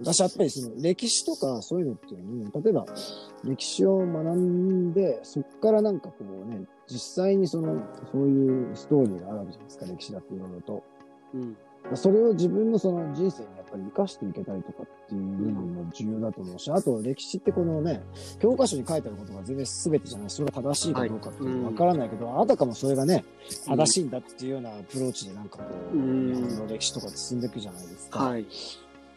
[0.00, 2.86] 私やっぱりその歴史とかそういうのっていうのに、例えば
[3.44, 10.82] 歴史を学んで、そこからなんかこうね、実際にその、そういうストーリーがあるわけじゃないですか、歴史だっていろいろと。
[11.34, 11.56] うん。
[11.94, 18.02] それを自分のその人生にやっぱり生かしていけたりとかっていう部分も重要だと思うし、あと歴史ってこのね、
[18.40, 23.22] 教科書に書いてあることが全然全てじゃない、それが正しいかどうかっていうのはわからないけど、あたかもそれがね、
[23.66, 28.18] 正しいんだっていうようなアプローチでなんかこう、うん日本の歴史とか進んでいくじゃないですか。
[28.24, 28.46] はい。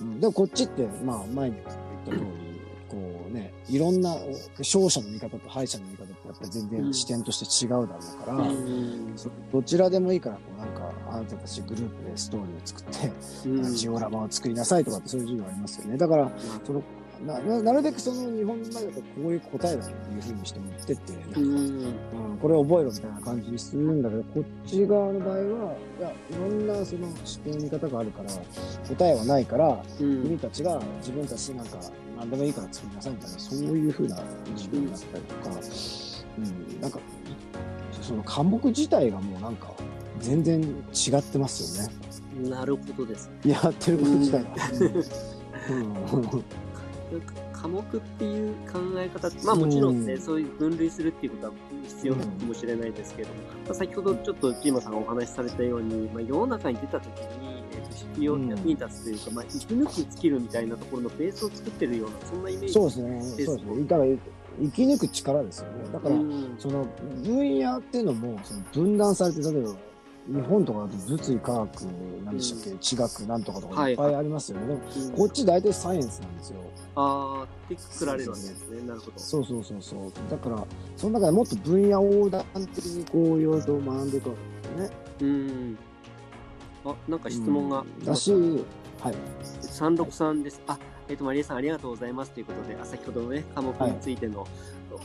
[0.00, 1.62] うん、でもこっちって、まあ前にも
[2.06, 2.48] 言った通り、
[2.88, 2.96] こ
[3.28, 4.16] うね、いろんな
[4.58, 9.12] 勝者の見方と敗者の見方ってやっぱり全然視点として違うだろうから、うん。
[9.16, 13.12] そどちらでもいいから、こうなんか、あなたたちグループでストーリーを作って、
[13.48, 15.98] うんジオラマを作りなさいとかってそういう授業ありますよね。
[15.98, 16.32] だから、
[16.64, 16.82] その
[17.26, 21.46] なななるべくその日本の中でこういう答えだっていうふうにして持ってって、なんかうん。
[21.46, 28.30] うん、これ覚えろみたいな感じにするんだけど、こっち側の場合は、いや、いろんなその視点、見方があるから、
[28.88, 31.78] 答えはないから、うん君たちが自分たちでなんか
[32.18, 34.22] 何でもいいから作りなさいみたいな、そういうふうな
[34.54, 35.56] 自分だったりとか、
[36.38, 36.98] うん、なんか、
[38.00, 39.72] その科目自体がもうなんか、
[40.20, 41.94] 全然違ってますよね。
[42.48, 43.30] なるほどです。
[43.44, 44.50] やってること自体が。
[45.70, 46.58] うん
[47.52, 51.52] 科目っていう考え方まあもちろんね、うんそういう分類するっていうことは
[51.84, 53.34] 必要なのかもしれないですけども、
[53.66, 57.06] まあ、先ほどちょっとキーマさんがお話しされたように、まあ、世の中に出た時
[57.40, 63.22] に、えーと必要、うん役に立つというか、まあ、生き抜くスキルみたいなところのベースを作ってるようなそんなイメージそうですね。
[63.22, 63.82] そうですね。
[63.84, 64.10] だから、
[64.60, 65.92] 生き抜く力ですよね。
[65.92, 66.86] だから、うんその
[67.22, 69.74] 分野っていうのもその分断されて、例えば
[70.28, 71.80] 日本とかだと物理科学、
[72.24, 74.66] なんでしたっけ、地学なんとかとかいっぱいありますよね。
[74.66, 76.60] でもうんこっち大体サイエンスなんですよ。
[76.94, 80.12] あーって作られるわけですねなるほどそうそうそうそう。
[80.30, 84.96] だから、その中でもっと分野横断的にこういろいろと学んでいくわけですよね。
[85.20, 85.78] うん
[86.84, 89.14] あなんか質問が、うんだし、はい。
[89.62, 90.60] 三六さんです。
[90.66, 94.46] あ、えっ、と、マリエさん、ありがとうございますということで、あ先ほどのね、科目についての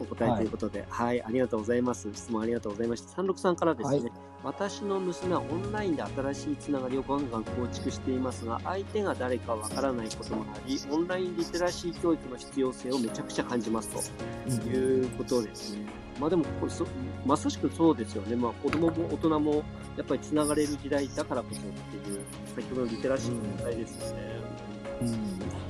[0.00, 2.08] お答えということで、はい、ありがとうございます。
[2.12, 3.08] 質問ありがとうございました。
[3.08, 4.12] 三六さんからですね、はい
[4.46, 15.86] 私の娘はオンラインで新しいつながりをガンガン構築していますが、相手が誰かわからないこともあり、オンラインリテラシー教育の必要性をめちゃくちゃ感じますということですね。
[16.20, 16.86] まあでもこれそ、
[17.24, 18.36] まさしくそうですよね。
[18.36, 19.64] まあ子供も大人も
[19.96, 22.20] やっぱりつながれる時代だからこそっていう、
[22.54, 24.40] 先ほどのリテラシーの問題ですよね。
[24.70, 24.75] うん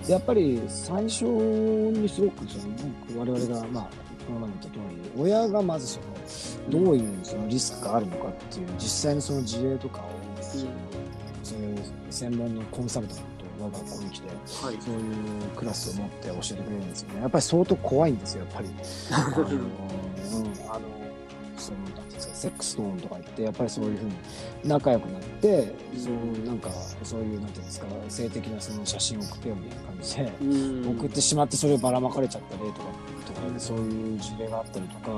[0.09, 3.89] やっぱり最初にすごくその我々がまあ
[4.27, 6.07] この前も言った通り親がまずその
[6.85, 10.65] どういうそのリスクがあるのかっていう実際のその事例とかをその
[11.43, 11.79] そういう
[12.11, 13.17] 専門のコンサルタン
[13.59, 14.77] トが学校に来てはい。
[14.81, 15.13] そういう
[15.57, 18.69] クラスを持って教えてくれるんですよねやっぱり相当怖いんですよやっぱり。
[19.11, 19.57] あの うん
[20.69, 20.81] あの
[21.67, 21.79] その
[22.19, 24.13] セックストーンとか言ってやっぱりそういうふうに
[24.65, 26.71] 仲良くなって、そうなんか
[27.03, 30.91] そういうなんていうんですか性的なその写真を送ってよみたいな感じで、うん。
[30.99, 32.79] 送ってしまってそれをばらまかれちゃった例とか
[33.27, 35.11] とかでそういう事例があったりとか、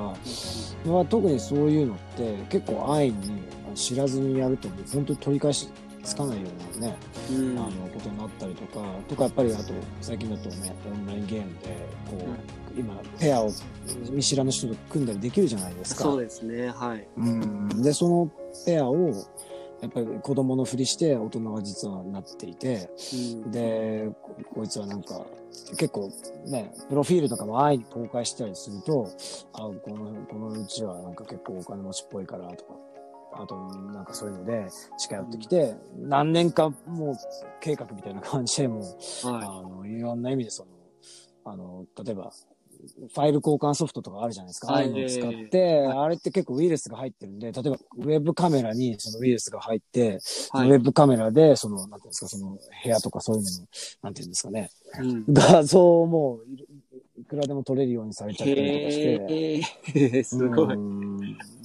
[0.85, 3.43] まあ、特にそういうのって結構安易に
[3.75, 5.69] 知らずにやると本当に取り返し
[6.03, 6.97] つかないようなね、
[7.31, 11.67] うんあのことになったりとかとかやっぱりあと最近だとねオンラインゲームで
[12.09, 12.17] こ
[12.75, 13.51] う、今ペアを
[14.09, 16.03] 見知らぬ人と組んだりできるじゃないですか。
[16.03, 16.69] そうですね。
[16.69, 17.07] はい。
[17.17, 18.31] うんでその
[18.65, 19.11] ペアを
[19.81, 25.25] やっぱり子供のふりして大人が実はなっていてうんでここいつはなんか
[25.77, 26.11] 結構
[26.47, 29.09] ねプロフィールとかも安易に公開したりすると
[29.53, 32.73] あこのこのうちはなんか結構お金持ちっぽいからとか
[33.31, 34.67] あとなんかそういうので
[34.97, 37.15] 近寄ってきて、何年かもう
[37.61, 40.71] 計画みたいな感じでもうはあの、いろんな意味でその、
[41.45, 42.31] あの、例えば、
[43.13, 44.71] ファイル交換ソフトとかあるじゃないですか。
[44.71, 50.19] ああいうのを使って、あれって結構ウイルスが入ってるんで、例えばウェブカメラにそのウイルスが入って、
[50.53, 50.57] い。
[50.57, 50.69] はい。
[50.69, 53.67] ウェブカメラで、その、なんていうんですか、その部屋とかそういうのの、
[54.03, 60.75] なんていうんですかね、うん画像もいいくらでも撮れるようにされちゃったりとかして、へえ、 すごい。
[60.75, 61.08] ううん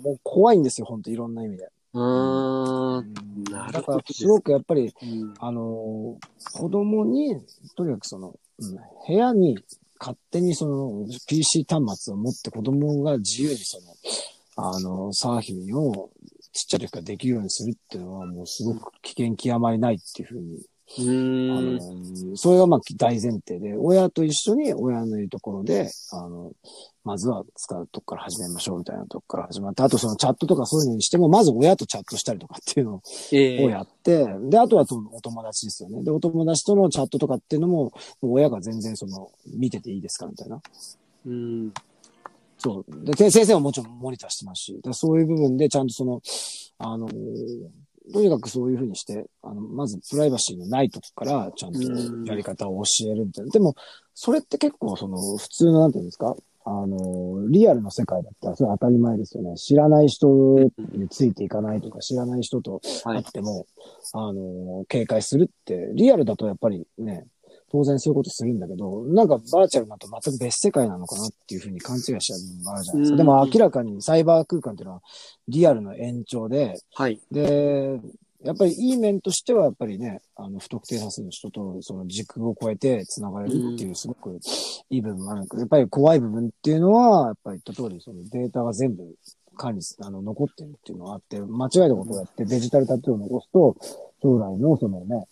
[0.05, 1.69] もう怖いんですよ、本当いろんな意味で。
[1.95, 2.99] ーん。
[2.99, 7.41] うんなるだから、ほどですすごくやっぱり、うんあのー子供に、
[7.77, 9.59] とにかくその、うん部屋に
[9.99, 13.95] 勝手にその PC 端末を持って子供が自由にその、
[14.57, 16.11] あの、サーフィンを
[16.53, 20.61] ちっちゃい時からできるようにするっていうのはもうすごく危険極まりないっていうふうに、
[20.99, 22.31] うあーん。
[22.31, 26.53] の、それがまあ大前提で、親と一緒に親のいるところで、あの、
[27.05, 33.03] まずは使うとこから始めましょうみたいなとこから始まって、あとそのチャットとかそういうのにしても、まず親とチャットしたりとかっていうの
[33.65, 36.03] をやって、で、あとはそのお友達ですよね。
[36.03, 37.93] で、お友達とのチャットとかっていうのも、も
[38.23, 40.61] う親が全然その、見てていいですかみたいな。
[41.27, 41.73] うん。
[42.59, 43.05] そう。
[43.05, 46.21] で、て先生はもちろんモニターしてますし、でそういう部分でちゃんとその、
[46.79, 47.13] あのー
[48.13, 51.81] とにかくそういうふうにして、あの、まずプライバシーのないとこからちゃんと
[52.27, 53.51] やり方を教えるみたいな。
[53.51, 53.75] でも、
[54.15, 56.37] それって結構その普通のなんていうんですか？
[56.67, 59.55] あの、リアルの世界だったらそれ当たり前ですよね。
[59.57, 60.27] 知らない人
[60.93, 63.67] についていかないとか、知らない人と会っても、はい、
[64.13, 67.27] あの、警戒するって、リアルだとやっぱりね、
[67.75, 73.17] 当然そういうことするんだけど、なんかバーチャルだと全く別世界なのかなっていうふうに勘違いしちゃう部分があるじゃないですか。
[73.17, 75.03] でも明らかにサイバー空間っていうのは
[75.49, 77.21] リアルの延長で、はい。
[77.33, 77.99] で、
[78.45, 84.39] やっぱりいい面としては、やっぱりね、あの、不特定多数の人とその時空を超えて繋がれるっていう、すごく
[84.91, 89.03] いい部分があるんだけど、やっぱり怖い部分っていうのは、やっぱり言った通り、そのデータが全部
[89.57, 93.77] 管理、あの、残ってるっていうのがあって、間違えたことをやってデジタルタトゥーを残すと、
[94.23, 95.27] 将来のそのね、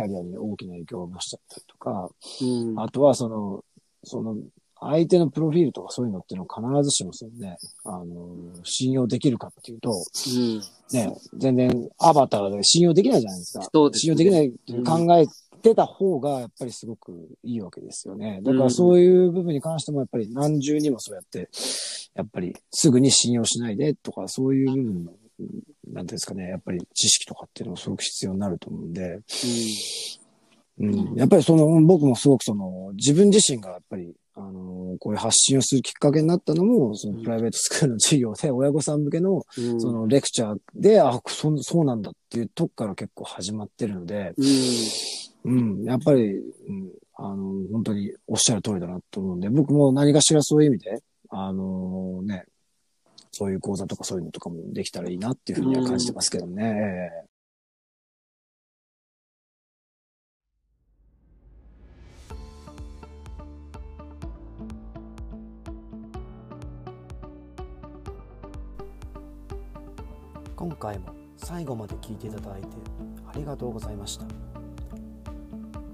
[0.00, 2.08] キャリアに大きな影響を出しちゃったりとか、
[2.42, 3.64] うん、あとはその、
[4.04, 4.36] その、
[4.82, 8.28] 相手のプロフィールとかそういうのっていうのは必ずしもそのね、あの、
[8.64, 10.60] 信用できるかっていうと、うん、
[10.92, 13.68] ね、全然アバターで信用できないじゃないですか。
[13.72, 15.26] そうです、ね、信用できないって考え
[15.60, 17.12] てた方がやっぱりすごく
[17.44, 18.40] いいわけですよね。
[18.42, 21.50] だからそういう部分に関してもやっぱり何重にもそうやって、
[22.14, 25.12] やっぱりすぐに信用しないでとかそういう部分の
[25.92, 29.20] なんですかね、やっぱり知識とかっていうのもすごく必要になると思うんで、
[30.78, 39.44] うん、うん、やっぱりその、僕もすごくその、自分自身がやっぱり、あのこういう発信をするきっかけになったのも、そのプライベートスクールの授業で、親御さん向けの、
[39.78, 44.34] そのレクチャーで、あ、そ、そうなんだっていうとこから結構始まってるので、
[45.44, 52.44] うん、やっぱり、うん、あの、本当におっしゃる通りだなと思うんで、僕も何かしらそういう意味で、あのね、
[53.32, 57.10] そういう講座とかそういうのとかもできたらいいなっていうふうには感じてますけどね。
[70.56, 72.68] 今回も最後まで聞いていただいて
[73.26, 74.26] ありがとうございました。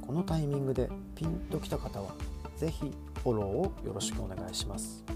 [0.04, 2.14] このタイミングでピンときた方は
[2.56, 2.90] 是非
[3.22, 5.15] フォローをよろしくお願いします。